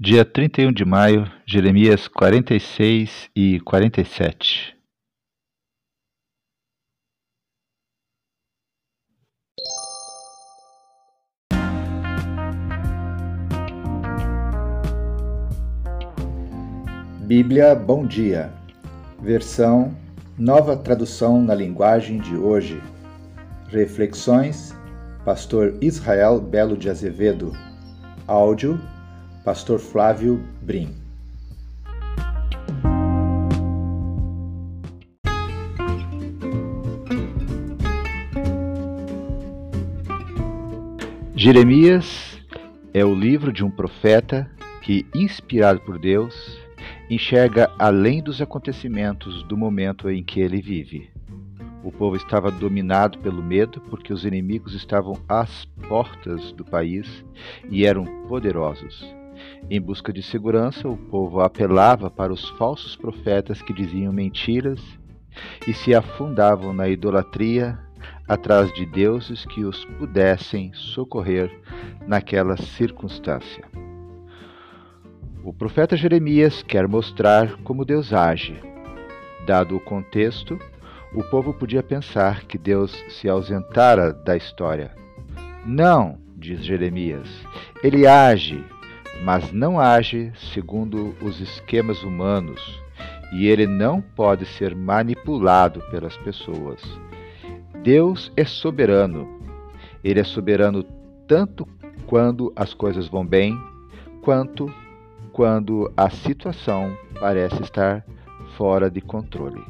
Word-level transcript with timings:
Dia 0.00 0.24
31 0.24 0.72
de 0.72 0.84
maio, 0.84 1.28
Jeremias 1.44 2.06
46 2.06 3.28
e 3.34 3.58
47. 3.58 4.76
Bíblia 17.26 17.74
Bom 17.74 18.06
Dia, 18.06 18.52
versão 19.20 19.92
Nova 20.38 20.76
Tradução 20.76 21.42
na 21.42 21.56
Linguagem 21.56 22.18
de 22.18 22.36
Hoje. 22.36 22.80
Reflexões, 23.66 24.72
Pastor 25.24 25.76
Israel 25.82 26.40
Belo 26.40 26.76
de 26.76 26.88
Azevedo. 26.88 27.50
Áudio, 28.28 28.78
Pastor 29.48 29.78
Flávio 29.78 30.44
Brim. 30.60 30.94
Jeremias 41.34 42.38
é 42.92 43.02
o 43.02 43.14
livro 43.14 43.50
de 43.50 43.64
um 43.64 43.70
profeta 43.70 44.50
que, 44.82 45.06
inspirado 45.14 45.80
por 45.80 45.98
Deus, 45.98 46.60
enxerga 47.08 47.72
além 47.78 48.22
dos 48.22 48.42
acontecimentos 48.42 49.42
do 49.44 49.56
momento 49.56 50.10
em 50.10 50.22
que 50.22 50.40
ele 50.40 50.60
vive. 50.60 51.08
O 51.82 51.90
povo 51.90 52.16
estava 52.16 52.50
dominado 52.50 53.18
pelo 53.20 53.42
medo 53.42 53.80
porque 53.88 54.12
os 54.12 54.26
inimigos 54.26 54.74
estavam 54.74 55.14
às 55.26 55.64
portas 55.88 56.52
do 56.52 56.66
país 56.66 57.24
e 57.70 57.86
eram 57.86 58.04
poderosos. 58.28 59.16
Em 59.70 59.80
busca 59.80 60.12
de 60.12 60.22
segurança, 60.22 60.88
o 60.88 60.96
povo 60.96 61.40
apelava 61.40 62.10
para 62.10 62.32
os 62.32 62.48
falsos 62.50 62.96
profetas 62.96 63.60
que 63.60 63.72
diziam 63.72 64.12
mentiras 64.12 64.80
e 65.66 65.74
se 65.74 65.94
afundavam 65.94 66.72
na 66.72 66.88
idolatria 66.88 67.78
atrás 68.26 68.72
de 68.72 68.86
deuses 68.86 69.44
que 69.46 69.64
os 69.64 69.84
pudessem 69.84 70.72
socorrer 70.74 71.50
naquela 72.06 72.56
circunstância. 72.56 73.64
O 75.44 75.52
profeta 75.52 75.96
Jeremias 75.96 76.62
quer 76.62 76.86
mostrar 76.86 77.56
como 77.62 77.84
Deus 77.84 78.12
age. 78.12 78.60
Dado 79.46 79.76
o 79.76 79.80
contexto, 79.80 80.58
o 81.14 81.22
povo 81.24 81.54
podia 81.54 81.82
pensar 81.82 82.44
que 82.44 82.58
Deus 82.58 82.92
se 83.08 83.28
ausentara 83.28 84.12
da 84.12 84.36
história. 84.36 84.94
Não, 85.64 86.18
diz 86.36 86.64
Jeremias, 86.64 87.28
ele 87.82 88.06
age, 88.06 88.62
mas 89.24 89.52
não 89.52 89.78
age 89.78 90.32
segundo 90.52 91.14
os 91.22 91.40
esquemas 91.40 92.02
humanos, 92.02 92.60
e 93.32 93.46
ele 93.46 93.66
não 93.66 94.00
pode 94.00 94.46
ser 94.46 94.74
manipulado 94.74 95.80
pelas 95.90 96.16
pessoas. 96.18 96.82
Deus 97.82 98.32
é 98.36 98.44
soberano. 98.44 99.38
Ele 100.02 100.20
é 100.20 100.24
soberano 100.24 100.82
tanto 101.26 101.66
quando 102.06 102.52
as 102.56 102.72
coisas 102.72 103.06
vão 103.08 103.24
bem, 103.24 103.58
quanto 104.22 104.72
quando 105.32 105.92
a 105.96 106.10
situação 106.10 106.96
parece 107.20 107.62
estar 107.62 108.04
fora 108.56 108.90
de 108.90 109.00
controle. 109.00 109.62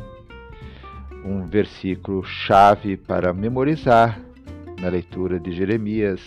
Um 1.24 1.46
versículo 1.46 2.24
chave 2.24 2.96
para 2.96 3.32
memorizar 3.32 4.20
na 4.80 4.88
leitura 4.88 5.38
de 5.38 5.52
Jeremias 5.52 6.20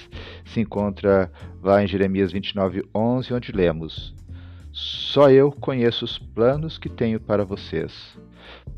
se 0.45 0.59
encontra 0.59 1.31
lá 1.61 1.83
em 1.83 1.87
Jeremias 1.87 2.31
29, 2.31 2.83
11, 2.93 3.33
onde 3.33 3.51
lemos: 3.51 4.13
Só 4.71 5.29
eu 5.29 5.51
conheço 5.51 6.05
os 6.05 6.17
planos 6.17 6.77
que 6.77 6.89
tenho 6.89 7.19
para 7.19 7.45
vocês, 7.45 8.17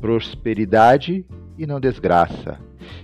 prosperidade 0.00 1.24
e 1.58 1.66
não 1.66 1.80
desgraça, 1.80 2.58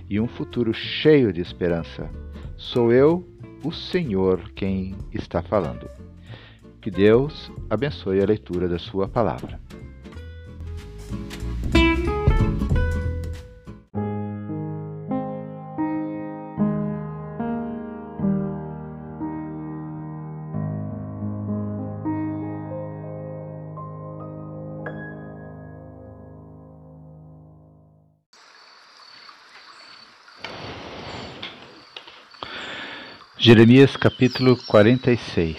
e 0.09 0.19
um 0.19 0.27
futuro 0.27 0.73
cheio 0.73 1.31
de 1.31 1.41
esperança. 1.41 2.09
Sou 2.57 2.91
eu, 2.91 3.27
o 3.63 3.71
Senhor, 3.71 4.51
quem 4.55 4.95
está 5.11 5.41
falando. 5.41 5.89
Que 6.81 6.89
Deus 6.89 7.51
abençoe 7.69 8.21
a 8.21 8.25
leitura 8.25 8.67
da 8.67 8.79
Sua 8.79 9.07
palavra. 9.07 9.59
Jeremias 33.43 33.97
capítulo 33.97 34.55
46 34.67 35.57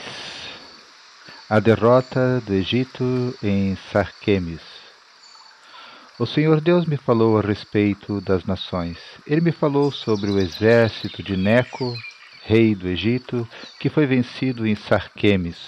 A 1.51 1.59
derrota 1.59 2.41
do 2.47 2.55
Egito 2.55 3.35
em 3.43 3.75
Sarquemes 3.91 4.61
O 6.17 6.25
Senhor 6.25 6.61
Deus 6.61 6.87
me 6.87 6.97
falou 6.97 7.41
a 7.41 7.43
respeito 7.43 8.21
das 8.21 8.45
nações. 8.45 8.99
Ele 9.27 9.41
me 9.41 9.51
falou 9.51 9.91
sobre 9.91 10.31
o 10.31 10.39
exército 10.39 11.25
de 11.25 11.37
Neco, 11.37 11.93
rei 12.45 12.73
do 12.77 12.87
Egito, 12.87 13.49
que 13.81 13.91
foi 13.91 14.07
vencido 14.07 14.65
em 14.65 14.77
Sarquemes, 14.77 15.59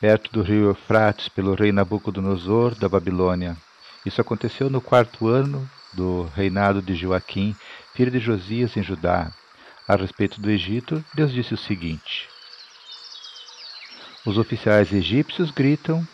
perto 0.00 0.32
do 0.32 0.42
rio 0.42 0.64
Eufrates, 0.64 1.28
pelo 1.28 1.54
rei 1.54 1.70
Nabucodonosor 1.70 2.74
da 2.74 2.88
Babilônia. 2.88 3.56
Isso 4.04 4.20
aconteceu 4.20 4.68
no 4.68 4.80
quarto 4.80 5.28
ano 5.28 5.70
do 5.92 6.24
reinado 6.34 6.82
de 6.82 6.96
Joaquim, 6.96 7.54
filho 7.94 8.10
de 8.10 8.18
Josias 8.18 8.76
em 8.76 8.82
Judá 8.82 9.30
a 9.94 9.96
respeito 9.96 10.40
do 10.40 10.50
Egito, 10.50 11.04
Deus 11.14 11.32
disse 11.32 11.54
o 11.54 11.56
seguinte: 11.56 12.28
Os 14.24 14.38
oficiais 14.38 14.92
egípcios 14.92 15.50
gritam: 15.50 16.06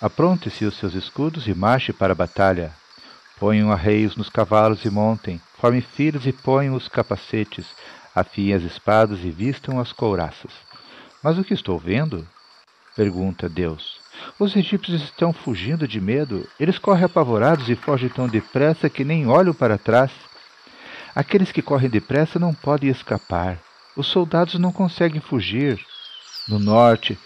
Apronte-se 0.00 0.64
os 0.64 0.76
seus 0.76 0.94
escudos 0.94 1.46
e 1.46 1.54
marche 1.54 1.92
para 1.92 2.12
a 2.12 2.16
batalha. 2.16 2.74
Ponham 3.38 3.70
arreios 3.70 4.16
nos 4.16 4.28
cavalos 4.28 4.84
e 4.84 4.90
montem, 4.90 5.40
formem 5.58 5.80
filas 5.80 6.26
e 6.26 6.32
ponham 6.32 6.74
os 6.74 6.88
capacetes, 6.88 7.66
afiem 8.14 8.54
as 8.54 8.62
espadas 8.62 9.20
e 9.24 9.30
vistam 9.30 9.80
as 9.80 9.92
couraças. 9.92 10.52
Mas 11.22 11.38
o 11.38 11.44
que 11.44 11.54
estou 11.54 11.78
vendo? 11.78 12.26
Pergunta 12.96 13.48
Deus. 13.48 14.00
Os 14.38 14.54
egípcios 14.54 15.02
estão 15.02 15.32
fugindo 15.32 15.86
de 15.88 16.00
medo, 16.00 16.48
eles 16.58 16.78
correm 16.78 17.04
apavorados 17.04 17.68
e 17.68 17.74
fogem 17.74 18.08
tão 18.08 18.28
depressa 18.28 18.90
que 18.90 19.04
nem 19.04 19.26
olham 19.26 19.54
para 19.54 19.78
trás. 19.78 20.10
Aqueles 21.14 21.52
que 21.52 21.60
correm 21.60 21.90
depressa 21.90 22.38
não 22.38 22.54
podem 22.54 22.90
escapar. 22.90 23.58
Os 23.96 24.06
soldados 24.06 24.58
não 24.58 24.72
conseguem 24.72 25.20
fugir. 25.20 25.78
No 26.48 26.58
norte, 26.58 27.18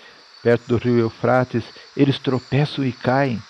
perto 0.42 0.66
do 0.68 0.76
rio 0.76 0.98
Eufrates, 0.98 1.64
eles 1.96 2.18
tropeçam 2.18 2.84
e 2.84 2.92
caem. 2.92 3.40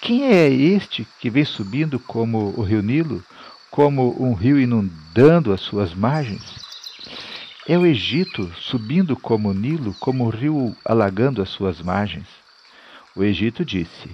Quem 0.00 0.24
é 0.24 0.48
este 0.48 1.06
que 1.20 1.30
vem 1.30 1.44
subindo 1.44 1.98
como 1.98 2.54
o 2.56 2.62
rio 2.62 2.82
Nilo, 2.82 3.24
como 3.70 4.16
um 4.20 4.34
rio 4.34 4.58
inundando 4.58 5.52
as 5.52 5.60
suas 5.60 5.94
margens? 5.94 6.42
É 7.68 7.78
o 7.78 7.86
Egito 7.86 8.52
subindo 8.56 9.16
como 9.16 9.50
o 9.50 9.54
Nilo, 9.54 9.94
como 10.00 10.24
o 10.24 10.30
rio 10.30 10.76
alagando 10.84 11.40
as 11.42 11.48
suas 11.48 11.80
margens. 11.80 12.26
O 13.14 13.22
Egito 13.22 13.64
disse: 13.64 14.10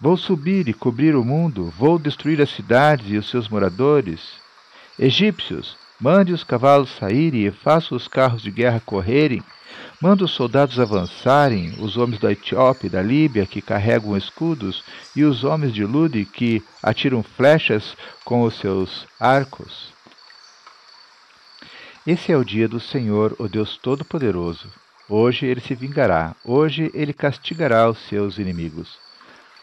Vou 0.00 0.16
subir 0.16 0.68
e 0.68 0.74
cobrir 0.74 1.14
o 1.14 1.24
mundo, 1.24 1.70
vou 1.70 1.98
destruir 1.98 2.40
as 2.40 2.50
cidades 2.50 3.10
e 3.10 3.16
os 3.16 3.28
seus 3.28 3.48
moradores. 3.48 4.39
Egípcios, 5.02 5.78
mande 5.98 6.30
os 6.30 6.44
cavalos 6.44 6.90
saírem 6.90 7.46
e 7.46 7.50
faça 7.50 7.94
os 7.94 8.06
carros 8.06 8.42
de 8.42 8.50
guerra 8.50 8.82
correrem. 8.84 9.42
Manda 9.98 10.24
os 10.24 10.32
soldados 10.32 10.78
avançarem, 10.78 11.74
os 11.78 11.96
homens 11.96 12.20
da 12.20 12.30
Etiópia 12.30 12.86
e 12.86 12.90
da 12.90 13.00
Líbia 13.00 13.46
que 13.46 13.62
carregam 13.62 14.14
escudos, 14.14 14.84
e 15.16 15.24
os 15.24 15.42
homens 15.42 15.72
de 15.72 15.86
Lude 15.86 16.26
que 16.26 16.62
atiram 16.82 17.22
flechas 17.22 17.96
com 18.26 18.42
os 18.42 18.58
seus 18.58 19.06
arcos. 19.18 19.90
Esse 22.06 22.30
é 22.30 22.36
o 22.36 22.44
dia 22.44 22.68
do 22.68 22.78
Senhor, 22.78 23.34
o 23.38 23.48
Deus 23.48 23.78
Todo-Poderoso. 23.78 24.70
Hoje 25.08 25.46
ele 25.46 25.62
se 25.62 25.74
vingará, 25.74 26.36
hoje 26.44 26.90
ele 26.92 27.14
castigará 27.14 27.88
os 27.88 27.98
seus 28.06 28.36
inimigos. 28.36 28.98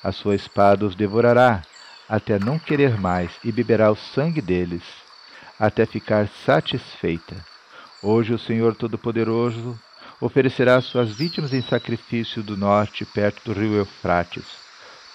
A 0.03 0.11
sua 0.11 0.33
espada 0.33 0.83
os 0.83 0.95
devorará, 0.95 1.61
até 2.09 2.39
não 2.39 2.57
querer 2.57 2.99
mais, 2.99 3.29
e 3.43 3.51
beberá 3.51 3.91
o 3.91 3.95
sangue 3.95 4.41
deles 4.41 4.81
até 5.59 5.85
ficar 5.85 6.27
satisfeita. 6.45 7.35
Hoje 8.01 8.33
o 8.33 8.39
Senhor 8.39 8.75
Todo-Poderoso 8.75 9.77
oferecerá 10.21 10.79
suas 10.81 11.11
vítimas 11.11 11.53
em 11.53 11.61
sacrifício 11.61 12.43
do 12.43 12.57
norte, 12.57 13.05
perto 13.05 13.41
do 13.45 13.59
rio 13.59 13.75
Eufrates. 13.75 14.45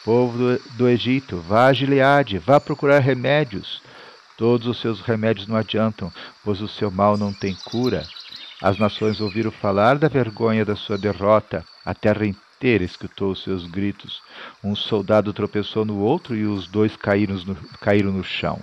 Povo 0.05 0.37
do, 0.37 0.59
do 0.77 0.89
Egito, 0.89 1.37
vá 1.37 1.67
a 1.67 1.73
Gileade, 1.73 2.39
vá 2.39 2.59
procurar 2.59 2.99
remédios. 2.99 3.81
Todos 4.37 4.67
os 4.67 4.81
seus 4.81 5.01
remédios 5.01 5.47
não 5.47 5.57
adiantam, 5.57 6.13
pois 6.43 6.61
o 6.61 6.67
seu 6.67 6.91
mal 6.91 7.17
não 7.17 7.33
tem 7.33 7.55
cura. 7.55 8.05
As 8.61 8.79
nações 8.79 9.21
ouviram 9.21 9.51
falar 9.51 9.99
da 9.99 10.09
vergonha 10.09 10.65
da 10.65 10.75
sua 10.75 10.99
derrota. 10.99 11.65
A 11.85 11.95
terra 11.95 12.27
inteira 12.27 12.83
escutou 12.83 13.35
seus 13.35 13.67
gritos. 13.67 14.21
Um 14.63 14.75
soldado 14.75 15.33
tropeçou 15.33 15.85
no 15.85 15.99
outro 15.99 16.35
e 16.35 16.45
os 16.45 16.67
dois 16.67 16.97
caíram 16.97 17.37
no, 17.37 17.55
caíram 17.81 18.13
no 18.13 18.25
chão. 18.25 18.61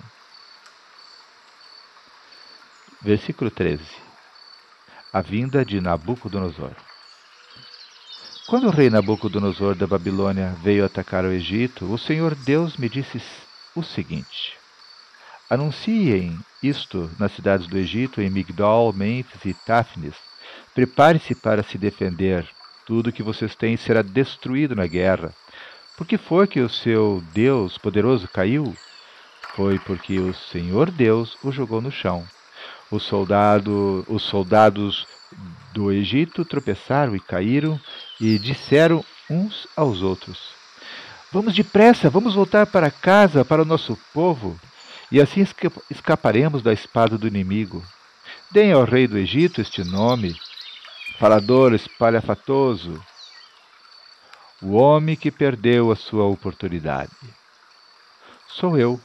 Versículo 3.01 3.49
13. 3.49 3.81
A 5.13 5.21
vinda 5.21 5.63
de 5.63 5.79
Nabucodonosor. 5.79 6.71
Quando 8.45 8.67
o 8.67 8.71
rei 8.71 8.89
Nabucodonosor 8.89 9.73
da 9.73 9.87
Babilônia 9.87 10.53
veio 10.61 10.83
atacar 10.83 11.23
o 11.23 11.31
Egito, 11.31 11.85
o 11.85 11.97
Senhor 11.97 12.35
Deus 12.35 12.75
me 12.75 12.89
disse 12.89 13.21
o 13.73 13.81
seguinte: 13.81 14.57
Anunciem 15.49 16.37
isto 16.61 17.09
nas 17.17 17.31
cidades 17.31 17.67
do 17.67 17.77
Egito, 17.77 18.21
em 18.21 18.29
Migdol, 18.29 18.91
Mênfis 18.91 19.45
e 19.45 19.53
Táfnis. 19.53 20.15
Prepare-se 20.75 21.33
para 21.35 21.63
se 21.63 21.77
defender. 21.77 22.45
Tudo 22.85 23.13
que 23.13 23.23
vocês 23.23 23.55
têm 23.55 23.77
será 23.77 24.01
destruído 24.01 24.75
na 24.75 24.85
guerra. 24.85 25.33
Por 25.95 26.05
que 26.05 26.17
foi 26.17 26.47
que 26.47 26.59
o 26.59 26.67
seu 26.67 27.23
Deus 27.33 27.77
poderoso 27.77 28.27
caiu? 28.27 28.75
Foi 29.55 29.79
porque 29.79 30.19
o 30.19 30.33
Senhor 30.33 30.91
Deus 30.91 31.37
o 31.41 31.49
jogou 31.49 31.79
no 31.79 31.91
chão. 31.91 32.27
Os, 32.91 33.03
soldado, 33.03 34.05
os 34.07 34.23
soldados 34.23 35.07
do 35.73 35.91
Egito 35.91 36.43
tropeçaram 36.43 37.15
e 37.15 37.19
caíram 37.19 37.79
e 38.19 38.39
disseram 38.39 39.05
uns 39.29 39.67
aos 39.75 40.01
outros: 40.01 40.53
Vamos 41.31 41.53
depressa, 41.53 42.09
vamos 42.09 42.33
voltar 42.33 42.65
para 42.65 42.89
casa, 42.89 43.45
para 43.45 43.61
o 43.61 43.65
nosso 43.65 43.97
povo 44.13 44.59
e 45.11 45.19
assim 45.19 45.45
escaparemos 45.89 46.61
da 46.61 46.71
espada 46.71 47.17
do 47.17 47.27
inimigo. 47.27 47.83
Deem 48.51 48.71
ao 48.71 48.83
rei 48.83 49.07
do 49.07 49.17
Egito 49.17 49.61
este 49.61 49.83
nome, 49.83 50.35
falador 51.17 51.73
espalhafatoso, 51.73 53.03
o 54.61 54.73
homem 54.73 55.15
que 55.15 55.31
perdeu 55.31 55.91
a 55.91 55.95
sua 55.95 56.25
oportunidade. 56.25 57.11
Sou 58.47 58.77
eu, 58.77 58.99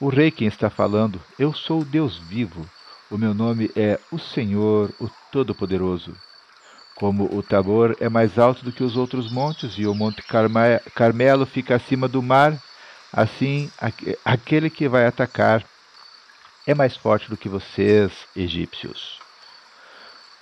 o 0.00 0.08
rei 0.08 0.30
quem 0.30 0.48
está 0.48 0.70
falando, 0.70 1.20
eu 1.38 1.52
sou 1.52 1.80
o 1.80 1.84
Deus 1.84 2.16
vivo, 2.18 2.68
o 3.10 3.18
meu 3.18 3.34
nome 3.34 3.70
é 3.76 3.98
o 4.10 4.18
Senhor, 4.18 4.90
o 5.00 5.08
Todo-Poderoso. 5.30 6.14
Como 6.94 7.24
o 7.36 7.42
Tabor 7.42 7.96
é 8.00 8.08
mais 8.08 8.38
alto 8.38 8.64
do 8.64 8.72
que 8.72 8.82
os 8.82 8.96
outros 8.96 9.30
montes 9.30 9.74
e 9.76 9.86
o 9.86 9.94
Monte 9.94 10.22
Carmelo 10.94 11.44
fica 11.44 11.76
acima 11.76 12.08
do 12.08 12.22
mar, 12.22 12.58
Assim, 13.16 13.70
aquele 14.22 14.68
que 14.68 14.86
vai 14.88 15.06
atacar 15.06 15.64
é 16.66 16.74
mais 16.74 16.96
forte 16.96 17.30
do 17.30 17.36
que 17.36 17.48
vocês, 17.48 18.12
egípcios. 18.36 19.18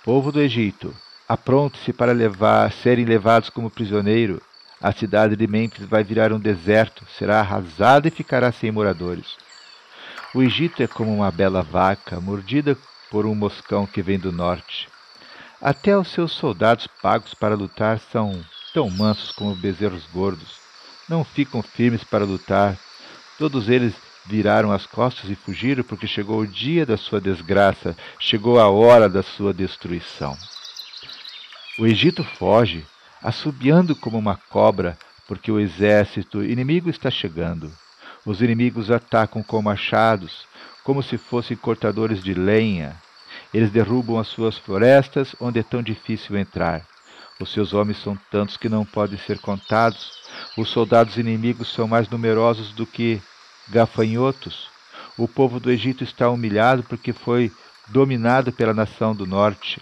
Povo 0.03 0.29
do 0.29 0.41
Egito, 0.41 0.93
apronte-se 1.25 1.93
para 1.93 2.11
levar, 2.11 2.69
serem 2.73 3.05
levados 3.05 3.49
como 3.49 3.69
prisioneiro. 3.69 4.41
A 4.81 4.91
cidade 4.91 5.37
de 5.37 5.47
Mênfis 5.47 5.85
vai 5.85 6.03
virar 6.03 6.33
um 6.33 6.39
deserto, 6.39 7.05
será 7.17 7.39
arrasada 7.39 8.09
e 8.09 8.11
ficará 8.11 8.51
sem 8.51 8.71
moradores. 8.71 9.37
O 10.35 10.43
Egito 10.43 10.83
é 10.83 10.87
como 10.87 11.11
uma 11.11 11.31
bela 11.31 11.63
vaca, 11.63 12.19
mordida 12.19 12.77
por 13.09 13.25
um 13.25 13.33
moscão 13.33 13.87
que 13.87 14.03
vem 14.03 14.19
do 14.19 14.31
norte. 14.31 14.87
Até 15.59 15.97
os 15.97 16.09
seus 16.09 16.33
soldados 16.33 16.85
pagos 17.01 17.33
para 17.33 17.55
lutar 17.55 17.97
são 17.97 18.45
tão 18.73 18.87
mansos 18.89 19.31
como 19.31 19.55
bezerros 19.55 20.05
gordos 20.13 20.65
não 21.07 21.23
ficam 21.23 21.61
firmes 21.61 22.03
para 22.03 22.25
lutar. 22.25 22.77
Todos 23.37 23.69
eles 23.69 23.93
viraram 24.25 24.71
as 24.71 24.85
costas 24.85 25.29
e 25.29 25.35
fugiram, 25.35 25.83
porque 25.83 26.07
chegou 26.07 26.39
o 26.39 26.47
dia 26.47 26.85
da 26.85 26.97
sua 26.97 27.21
desgraça, 27.21 27.95
chegou 28.19 28.59
a 28.59 28.69
hora 28.69 29.07
da 29.07 29.21
sua 29.21 29.53
destruição. 29.53 30.37
O 31.77 31.85
Egito 31.85 32.23
foge, 32.23 32.85
assobiando 33.21 33.95
como 33.95 34.17
uma 34.17 34.37
cobra, 34.49 34.97
porque 35.27 35.51
o 35.51 35.59
exército 35.59 36.43
inimigo 36.43 36.89
está 36.89 37.11
chegando. 37.11 37.71
Os 38.25 38.41
inimigos 38.41 38.89
atacam 38.89 39.43
com 39.43 39.61
machados, 39.61 40.47
como 40.83 41.03
se 41.03 41.17
fossem 41.17 41.55
cortadores 41.55 42.23
de 42.23 42.33
lenha. 42.33 42.95
Eles 43.53 43.71
derrubam 43.71 44.17
as 44.17 44.27
suas 44.27 44.57
florestas, 44.57 45.35
onde 45.39 45.59
é 45.59 45.63
tão 45.63 45.83
difícil 45.83 46.37
entrar. 46.37 46.85
Os 47.39 47.51
seus 47.51 47.73
homens 47.73 48.01
são 48.01 48.17
tantos 48.31 48.57
que 48.57 48.69
não 48.69 48.85
podem 48.85 49.17
ser 49.19 49.39
contados. 49.39 50.11
Os 50.57 50.69
soldados 50.69 51.17
inimigos 51.17 51.71
são 51.71 51.87
mais 51.87 52.09
numerosos 52.09 52.71
do 52.71 52.85
que 52.85 53.21
gafanhotos. 53.67 54.69
O 55.17 55.27
povo 55.27 55.59
do 55.59 55.69
Egito 55.69 56.03
está 56.03 56.29
humilhado 56.29 56.83
porque 56.83 57.13
foi 57.13 57.51
dominado 57.87 58.51
pela 58.51 58.73
nação 58.73 59.13
do 59.13 59.25
norte. 59.25 59.81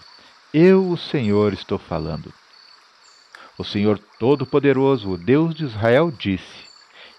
Eu, 0.52 0.90
o 0.90 0.96
Senhor, 0.96 1.52
estou 1.52 1.78
falando. 1.78 2.32
O 3.56 3.64
Senhor 3.64 3.98
Todo-Poderoso, 4.18 5.10
o 5.10 5.18
Deus 5.18 5.54
de 5.54 5.64
Israel, 5.64 6.10
disse: 6.10 6.63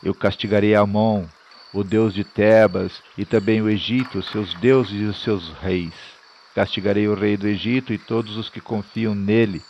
Eu 0.06 0.16
castigarei 0.16 0.74
Amon, 0.74 1.26
o 1.74 1.84
Deus 1.84 2.14
de 2.14 2.24
Tebas, 2.24 3.04
e 3.18 3.26
também 3.26 3.62
o 3.62 3.70
Egito, 3.70 4.22
seus 4.22 4.54
deuses 4.54 5.02
e 5.02 5.04
os 5.04 5.22
seus 5.22 5.50
reis. 5.62 5.94
Castigarei 6.54 7.10
o 7.10 7.16
rei 7.16 7.36
do 7.36 7.48
Egito 7.48 7.92
e 7.92 7.98
todos 7.98 8.38
os 8.38 8.48
que 8.48 8.62
confiam 8.62 9.14
nele 9.14 9.62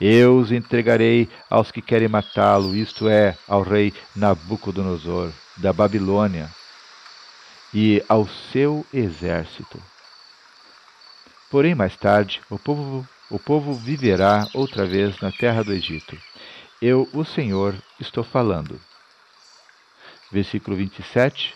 eu 0.00 0.38
os 0.38 0.50
entregarei 0.50 1.28
aos 1.48 1.70
que 1.70 1.82
querem 1.82 2.08
matá-lo, 2.08 2.74
isto 2.74 3.08
é, 3.08 3.36
ao 3.46 3.62
rei 3.62 3.92
Nabucodonosor, 4.16 5.30
da 5.56 5.72
Babilônia, 5.72 6.50
e 7.72 8.02
ao 8.08 8.26
seu 8.52 8.84
exército. 8.92 9.80
Porém, 11.50 11.74
mais 11.74 11.96
tarde, 11.96 12.40
o 12.48 12.58
povo, 12.58 13.06
o 13.30 13.38
povo 13.38 13.74
viverá 13.74 14.48
outra 14.54 14.86
vez 14.86 15.20
na 15.20 15.30
terra 15.30 15.62
do 15.62 15.72
Egito. 15.72 16.16
Eu, 16.80 17.08
o 17.12 17.24
Senhor, 17.24 17.74
estou 17.98 18.24
falando. 18.24 18.80
Versículo 20.30 20.76
27. 20.76 21.54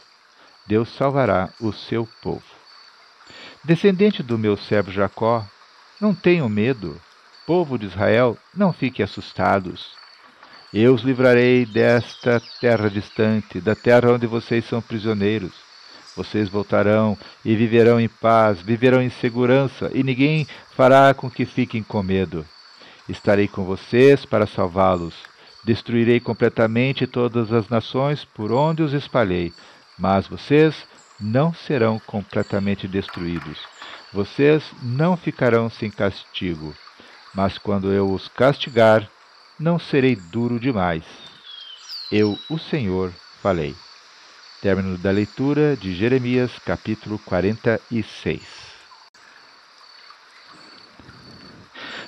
Deus 0.67 0.89
salvará 0.95 1.51
o 1.61 1.73
seu 1.73 2.09
povo. 2.23 2.45
Descendente 3.63 4.23
do 4.23 4.39
meu 4.39 4.57
servo 4.57 4.91
Jacó, 4.91 5.45
não 6.01 6.15
tenham 6.15 6.49
medo, 6.49 7.01
Povo 7.47 7.79
de 7.79 7.85
Israel, 7.85 8.39
não 8.57 8.73
fiquem 8.73 9.05
assustados. 9.05 9.93
Eu 10.73 10.95
os 10.95 11.03
livrarei 11.03 11.67
desta 11.67 12.41
terra 12.59 12.89
distante, 12.89 13.61
da 13.61 13.75
terra 13.75 14.13
onde 14.13 14.27
vocês 14.27 14.65
são 14.65 14.81
prisioneiros. 14.81 15.53
Vocês 16.17 16.49
voltarão 16.49 17.19
e 17.45 17.55
viverão 17.55 18.01
em 18.01 18.09
paz, 18.09 18.63
viverão 18.63 19.03
em 19.03 19.11
segurança, 19.11 19.91
e 19.93 20.03
ninguém 20.03 20.47
fará 20.75 21.13
com 21.13 21.31
que 21.31 21.45
fiquem 21.45 21.83
com 21.83 22.03
medo. 22.03 22.47
Estarei 23.07 23.47
com 23.47 23.63
vocês 23.63 24.25
para 24.25 24.47
salvá-los. 24.47 25.15
Destruirei 25.65 26.21
completamente 26.21 27.07
todas 27.07 27.53
as 27.53 27.69
nações 27.69 28.25
por 28.25 28.53
onde 28.53 28.83
os 28.83 28.93
espalhei, 28.93 29.53
mas 29.99 30.27
vocês 30.27 30.87
não 31.21 31.55
serão 31.55 31.99
completamente 31.99 32.87
destruídos. 32.87 33.59
Vocês 34.13 34.63
não 34.83 35.17
ficarão 35.17 35.71
sem 35.71 35.91
castigo 35.91 36.75
mas 37.35 37.59
quando 37.59 37.93
eu 37.93 38.11
os 38.11 38.29
castigar, 38.29 39.11
não 39.59 39.79
serei 39.79 40.15
duro 40.15 40.61
demais. 40.61 41.05
Eu, 42.11 42.39
o 42.49 42.59
Senhor, 42.59 43.13
falei. 43.43 43.75
Término 44.63 44.97
da 44.97 45.11
leitura 45.11 45.77
de 45.77 45.95
Jeremias, 45.95 46.53
capítulo 46.65 47.19
46. 47.19 48.41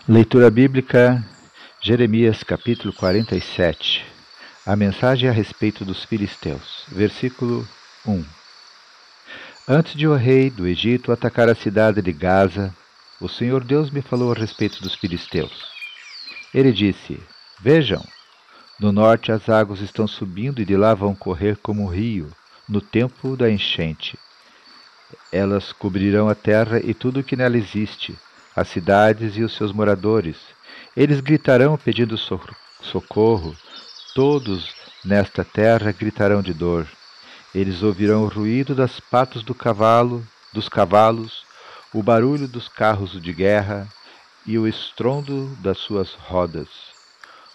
Leitura 0.09 0.49
bíblica, 0.51 1.23
Jeremias, 1.87 2.43
capítulo 2.43 2.93
47. 2.93 4.05
A 4.67 4.75
mensagem 4.75 5.29
a 5.29 5.33
respeito 5.33 5.85
dos 5.85 6.03
filisteus. 6.03 6.85
Versículo 6.89 7.65
1. 8.05 8.25
Antes 9.69 9.95
de 9.95 10.09
o 10.09 10.17
rei 10.17 10.51
do 10.51 10.67
Egito 10.67 11.13
atacar 11.13 11.49
a 11.49 11.55
cidade 11.55 12.03
de 12.03 12.13
Gaza, 12.13 12.75
o 13.21 13.29
Senhor 13.29 13.63
Deus 13.63 13.89
me 13.93 14.03
falou 14.03 14.33
a 14.33 14.35
respeito 14.35 14.83
dos 14.83 14.97
filisteus. 14.97 15.53
Ele 16.53 16.73
disse: 16.73 17.23
Vejam, 17.61 18.05
no 18.81 18.91
norte 18.91 19.31
as 19.31 19.49
águas 19.49 19.81
estão 19.81 20.09
subindo 20.09 20.61
e 20.61 20.65
de 20.65 20.77
lá 20.77 20.93
vão 20.93 21.15
correr 21.15 21.57
como 21.59 21.85
um 21.85 21.89
rio, 21.89 22.33
no 22.69 22.81
tempo 22.81 23.37
da 23.37 23.49
enchente. 23.49 24.19
Elas 25.31 25.73
cobrirão 25.73 26.29
a 26.29 26.35
terra 26.35 26.81
e 26.83 26.93
tudo 26.93 27.21
o 27.21 27.23
que 27.23 27.37
nela 27.37 27.57
existe, 27.57 28.19
as 28.57 28.67
cidades 28.67 29.37
e 29.37 29.45
os 29.45 29.55
seus 29.55 29.71
moradores. 29.71 30.56
Eles 30.97 31.21
gritarão 31.21 31.77
pedindo 31.77 32.17
socorro. 32.17 33.55
Todos 34.15 34.75
nesta 35.05 35.45
terra 35.45 35.93
gritarão 35.93 36.41
de 36.41 36.55
dor. 36.55 36.89
Eles 37.55 37.83
ouvirão 37.83 38.25
o 38.25 38.29
ruído 38.29 38.75
das 38.75 38.99
patas 38.99 39.43
do 39.43 39.55
cavalo, 39.55 40.27
dos 40.55 40.71
cavalos, 40.71 41.45
o 41.93 42.03
barulho 42.03 42.49
dos 42.49 42.67
carros 42.67 43.21
de 43.21 43.33
guerra 43.33 43.87
e 44.47 44.59
o 44.59 44.67
estrondo 44.67 45.55
das 45.57 45.77
suas 45.79 46.15
rodas. 46.15 46.69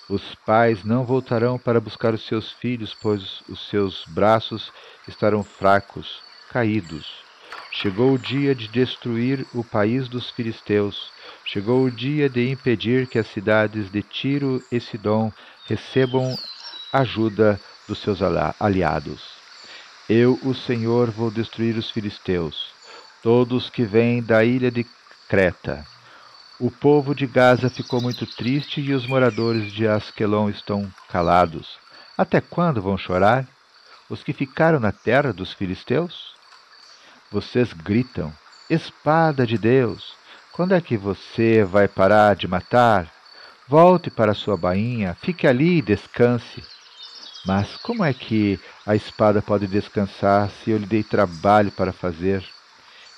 Os 0.08 0.36
pais 0.46 0.84
não 0.84 1.04
voltarão 1.04 1.58
para 1.58 1.80
buscar 1.80 2.14
os 2.14 2.26
seus 2.28 2.52
filhos, 2.52 2.96
pois 3.02 3.42
os 3.50 3.68
seus 3.70 4.04
braços 4.08 4.72
estarão 5.08 5.44
fracos, 5.44 6.22
caídos. 6.52 7.31
Chegou 7.74 8.14
o 8.14 8.20
dia 8.20 8.54
de 8.54 8.68
destruir 8.68 9.48
o 9.54 9.64
país 9.64 10.10
dos 10.10 10.30
filisteus. 10.32 11.10
Chegou 11.46 11.86
o 11.86 11.92
dia 11.92 12.30
de 12.30 12.50
impedir 12.50 13.08
que 13.08 13.18
as 13.18 13.28
cidades 13.28 13.90
de 13.90 14.04
Tiro 14.04 14.62
e 14.70 14.80
Sidom 14.80 15.32
recebam 15.66 16.38
ajuda 16.92 17.60
dos 17.88 18.00
seus 18.00 18.20
aliados. 18.60 19.24
Eu, 20.10 20.38
o 20.44 20.54
Senhor, 20.54 21.10
vou 21.12 21.32
destruir 21.32 21.78
os 21.78 21.90
filisteus, 21.90 22.74
todos 23.24 23.70
que 23.70 23.84
vêm 23.84 24.22
da 24.22 24.44
ilha 24.44 24.70
de 24.70 24.86
Creta. 25.30 25.86
O 26.60 26.70
povo 26.70 27.16
de 27.16 27.26
Gaza 27.26 27.70
ficou 27.70 28.02
muito 28.02 28.26
triste 28.36 28.82
e 28.82 28.94
os 28.94 29.08
moradores 29.08 29.72
de 29.72 29.88
Asquelon 29.88 30.50
estão 30.50 30.92
calados. 31.10 31.80
Até 32.18 32.42
quando 32.42 32.82
vão 32.82 32.98
chorar? 32.98 33.48
Os 34.10 34.22
que 34.22 34.34
ficaram 34.34 34.80
na 34.80 34.92
terra 34.92 35.32
dos 35.32 35.54
filisteus? 35.54 36.41
Vocês 37.32 37.72
gritam: 37.72 38.34
Espada 38.70 39.48
de 39.48 39.58
Deus! 39.58 40.16
Quando 40.52 40.76
é 40.76 40.82
que 40.82 40.98
você 40.98 41.64
vai 41.64 41.88
parar 41.88 42.36
de 42.36 42.46
matar? 42.46 43.10
Volte 43.70 44.12
para 44.12 44.34
sua 44.34 44.58
bainha, 44.58 45.16
fique 45.16 45.48
ali 45.48 45.78
e 45.78 45.82
descanse. 45.82 46.62
Mas 47.46 47.78
como 47.78 48.04
é 48.04 48.14
que 48.14 48.60
a 48.86 48.98
espada 48.98 49.42
pode 49.42 49.66
descansar 49.66 50.50
se 50.50 50.72
eu 50.72 50.78
lhe 50.78 50.86
dei 50.86 51.04
trabalho 51.04 51.72
para 51.72 51.94
fazer? 51.94 52.46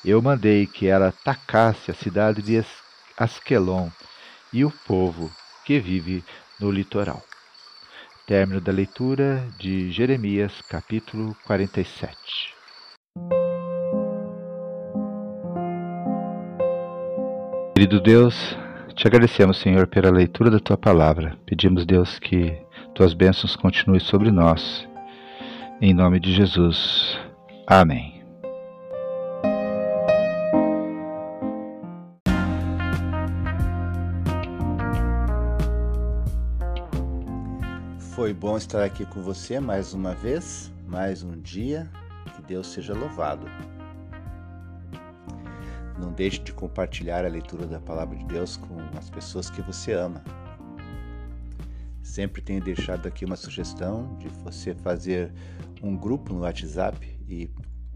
Eu 0.05 0.21
mandei 0.21 0.67
que 0.67 0.85
ela 0.85 1.07
atacasse 1.07 1.89
a 1.89 1.95
cidade 1.95 2.43
de 2.43 2.63
Asquelon 3.17 3.89
e 4.53 4.63
o 4.63 4.69
povo 4.69 5.31
que 5.65 5.79
vive 5.79 6.23
no 6.59 6.69
litoral. 6.69 7.23
Término 8.27 8.61
da 8.61 8.71
leitura 8.71 9.47
de 9.57 9.91
Jeremias, 9.91 10.61
capítulo 10.69 11.35
47. 11.45 12.53
Querido 17.83 17.99
Deus, 17.99 18.55
te 18.95 19.05
agradecemos, 19.05 19.57
Senhor, 19.59 19.87
pela 19.87 20.09
leitura 20.09 20.49
da 20.49 20.57
tua 20.57 20.77
palavra. 20.77 21.37
Pedimos, 21.45 21.85
Deus, 21.85 22.17
que 22.17 22.57
tuas 22.95 23.13
bênçãos 23.13 23.57
continuem 23.57 23.99
sobre 23.99 24.31
nós. 24.31 24.87
Em 25.81 25.93
nome 25.93 26.17
de 26.17 26.31
Jesus. 26.31 27.19
Amém. 27.67 28.23
Foi 38.15 38.33
bom 38.33 38.55
estar 38.55 38.81
aqui 38.81 39.05
com 39.05 39.21
você 39.21 39.59
mais 39.59 39.93
uma 39.93 40.15
vez, 40.15 40.71
mais 40.87 41.21
um 41.21 41.37
dia. 41.41 41.91
Que 42.33 42.41
Deus 42.43 42.67
seja 42.67 42.93
louvado. 42.93 43.45
Não 46.03 46.11
deixe 46.11 46.39
de 46.39 46.51
compartilhar 46.51 47.23
a 47.23 47.29
leitura 47.29 47.65
da 47.65 47.79
palavra 47.79 48.17
de 48.17 48.25
Deus 48.25 48.57
com 48.57 48.75
as 48.97 49.09
pessoas 49.09 49.49
que 49.49 49.61
você 49.61 49.93
ama. 49.93 50.21
Sempre 52.01 52.41
tenho 52.41 52.61
deixado 52.61 53.07
aqui 53.07 53.23
uma 53.23 53.37
sugestão 53.37 54.17
de 54.17 54.27
você 54.27 54.75
fazer 54.75 55.33
um 55.81 55.95
grupo 55.95 56.33
no 56.33 56.41
WhatsApp 56.41 57.17
e 57.25 57.49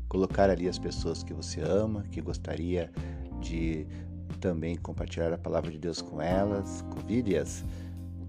colocar 0.08 0.50
ali 0.50 0.70
as 0.70 0.80
pessoas 0.80 1.22
que 1.22 1.34
você 1.34 1.60
ama, 1.60 2.04
que 2.04 2.22
gostaria 2.22 2.90
de 3.42 3.86
também 4.40 4.78
compartilhar 4.78 5.34
a 5.34 5.38
palavra 5.38 5.70
de 5.70 5.78
Deus 5.78 6.02
com 6.02 6.22
elas, 6.22 6.84
convide-as. 6.84 7.66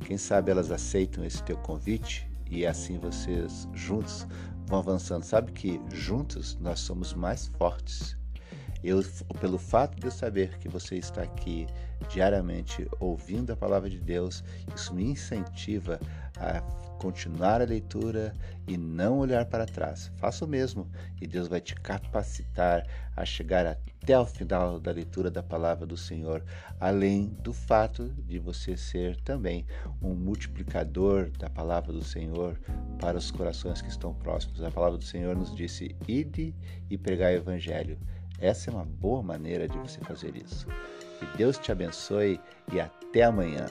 Quem 0.05 0.19
sabe 0.19 0.51
elas 0.51 0.73
aceitam 0.73 1.25
esse 1.25 1.41
teu 1.45 1.57
convite 1.59 2.29
e 2.51 2.67
assim 2.67 2.99
vocês 2.99 3.69
juntos 3.73 4.27
vão 4.67 4.81
avançando. 4.81 5.23
Sabe 5.23 5.53
que 5.53 5.81
juntos 5.93 6.59
nós 6.61 6.81
somos 6.81 7.15
mais 7.15 7.47
fortes. 7.47 8.19
Eu, 8.83 9.03
pelo 9.41 9.59
fato 9.59 9.99
de 9.99 10.07
eu 10.07 10.11
saber 10.11 10.59
que 10.59 10.69
você 10.69 10.97
está 10.97 11.23
aqui 11.23 11.67
diariamente 12.09 12.89
ouvindo 13.01 13.53
a 13.53 13.57
palavra 13.57 13.91
de 13.91 13.99
Deus, 13.99 14.45
isso 14.75 14.95
me 14.95 15.05
incentiva 15.05 15.99
a 16.37 16.61
continuar 16.99 17.61
a 17.61 17.65
leitura 17.65 18.35
e 18.67 18.77
não 18.77 19.19
olhar 19.19 19.47
para 19.47 19.67
trás. 19.67 20.11
Faça 20.17 20.45
o 20.45 20.49
mesmo 20.49 20.91
e 21.21 21.27
Deus 21.27 21.49
vai 21.49 21.61
te 21.61 21.75
capacitar 21.75 22.87
a 23.17 23.25
chegar 23.25 23.67
até 23.67 24.19
o 24.19 24.27
final 24.27 24.79
da 24.79 24.91
leitura 24.91 25.31
da 25.31 25.43
palavra 25.43 25.87
do 25.87 25.97
Senhor, 25.97 26.45
além 26.79 27.27
do 27.43 27.53
fato 27.53 28.09
de 28.27 28.39
você 28.39 28.77
ser 28.77 29.17
também 29.23 29.67
um 30.03 30.15
multiplicador 30.15 31.31
da 31.39 31.49
palavra 31.49 31.93
do 31.93 32.03
Senhor 32.05 32.61
para 33.01 33.19
os 33.19 33.31
corações 33.31 33.81
que 33.81 33.89
estão 33.89 34.15
próximos. 34.15 34.63
A 34.63 34.71
palavra 34.71 34.99
do 34.99 35.05
Senhor 35.05 35.37
nos 35.37 35.55
disse: 35.55 35.97
"Ide 36.07 36.55
e 36.91 36.99
pregai 36.99 37.35
o 37.37 37.39
evangelho". 37.39 37.99
Essa 38.41 38.71
é 38.71 38.75
uma 38.75 38.85
boa 38.85 39.23
maneira 39.23 39.69
de 39.69 39.77
você 39.79 40.01
fazer 40.01 40.37
isso. 40.37 40.67
Que 41.19 41.37
Deus 41.37 41.59
te 41.59 41.73
abençoe 41.73 42.41
e 42.73 42.81
até 42.81 43.25
amanhã. 43.25 43.67